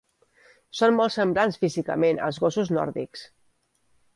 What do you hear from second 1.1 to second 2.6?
semblants físicament als